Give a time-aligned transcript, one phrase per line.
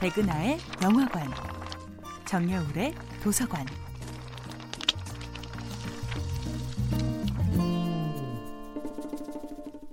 [0.00, 1.28] 백은하의 영화관,
[2.24, 3.66] 정여울의 도서관.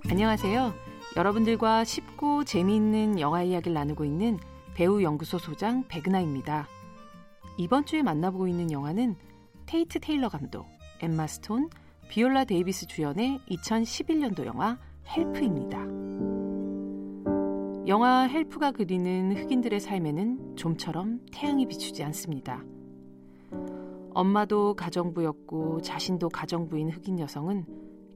[0.08, 0.72] 안녕하세요.
[1.14, 4.38] 여러분들과 쉽고 재미있는 영화 이야기를 나누고 있는
[4.72, 6.66] 배우 연구소 소장 백은하입니다.
[7.58, 9.14] 이번 주에 만나보고 있는 영화는
[9.66, 10.66] 테이트 테일러 감독,
[11.02, 11.68] 엠마 스톤,
[12.08, 16.07] 비올라 데이비스 주연의 2011년도 영화 헬프입니다.
[17.88, 22.62] 영화 헬프가 그리는 흑인들의 삶에는 좀처럼 태양이 비추지 않습니다.
[24.10, 27.64] 엄마도 가정부였고 자신도 가정부인 흑인 여성은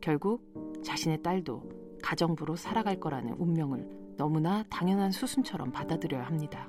[0.03, 0.45] 결국
[0.85, 1.63] 자신의 딸도
[2.03, 6.69] 가정부로 살아갈 거라는 운명을 너무나 당연한 수순처럼 받아들여야 합니다.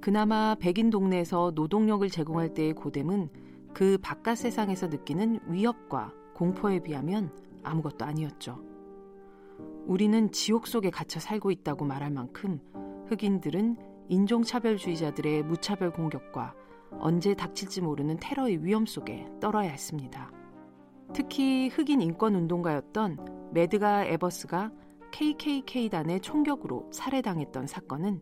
[0.00, 3.30] 그나마 백인 동네에서 노동력을 제공할 때의 고됨은
[3.74, 7.32] 그 바깥 세상에서 느끼는 위협과 공포에 비하면
[7.64, 8.75] 아무것도 아니었죠.
[9.86, 12.60] 우리는 지옥 속에 갇혀 살고 있다고 말할 만큼
[13.08, 13.76] 흑인들은
[14.08, 16.54] 인종차별주의자들의 무차별 공격과
[16.98, 20.30] 언제 닥칠지 모르는 테러의 위험 속에 떨어야 했습니다.
[21.12, 24.72] 특히 흑인 인권 운동가였던 매드가 에버스가
[25.12, 28.20] KKK단의 총격으로 살해당했던 사건은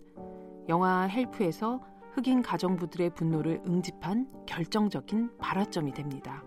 [0.68, 1.80] 영화 헬프에서
[2.12, 6.44] 흑인 가정부들의 분노를 응집한 결정적인 발화점이 됩니다.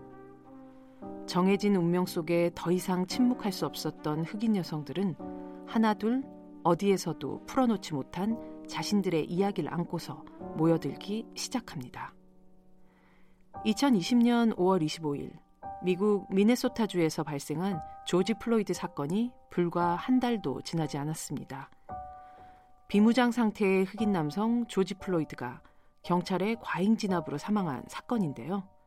[1.28, 5.14] 정해진 운명 속에 더 이상 침묵할 수 없었던 흑인 여성들은
[5.66, 6.24] 하나둘
[6.64, 10.24] 어디에서도 풀어놓지 못한 자신들의 이야기를 안고서
[10.56, 12.14] 모여들기 시작합니다.
[13.66, 15.32] 2020년 5월 25일
[15.82, 21.70] 미국 미네소타주에서 발생한 조지 플로이드 사건이 불과 한 달도 지나지 않았습니다.
[22.88, 25.60] 비무장 상태의 흑인 남성 조지 플로이드가
[26.04, 28.77] 경찰의 과잉 진압으로 사망한 사건인데요.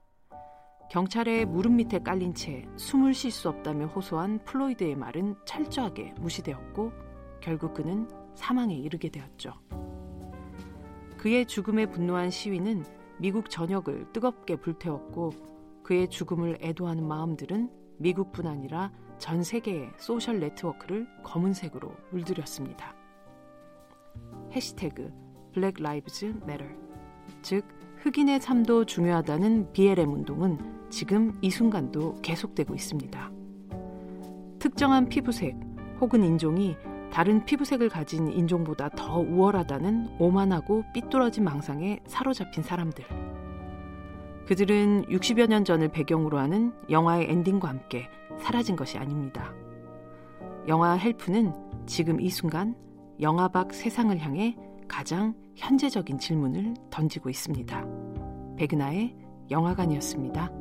[0.92, 6.92] 경찰의 무릎 밑에 깔린 채 숨을 쉴 수 없다며 호소한 플로이드의 말은 철저하게 무시되었고
[7.40, 9.54] 결국 그는 사망에 이르게 되었죠.
[11.18, 12.84] 그의 죽음에 분노한 시위는
[13.20, 15.32] 미국 전역을 뜨겁게 불태웠고
[15.82, 22.94] 그의 죽음을 애도하는 마음들은 미국뿐 아니라 전 세계의 소셜 네트워크를 검은색으로 물들였습니다.
[24.52, 25.10] 해시태그
[25.54, 26.66] Black Lives Matter
[27.42, 27.64] 즉
[28.02, 30.58] 흑인의 삶도 중요하다는 BLM 운동은
[30.90, 33.32] 지금 이 순간도 계속되고 있습니다.
[34.58, 35.56] 특정한 피부색
[36.00, 36.76] 혹은 인종이
[37.12, 43.06] 다른 피부색을 가진 인종보다 더 우월하다는 오만하고 삐뚤어진 망상에 사로잡힌 사람들.
[44.48, 48.10] 그들은 60여 년 전을 배경으로 하는 영화의 엔딩과 함께
[48.40, 49.54] 사라진 것이 아닙니다.
[50.68, 51.54] 영화 헬프는
[51.86, 52.76] 지금 이 순간
[53.20, 54.58] 영화 밖 세상을 향해
[54.92, 57.86] 가장 현재적인 질문을 던지고 있습니다.
[58.58, 59.16] 백은하의
[59.50, 60.52] 영화관이었습니다.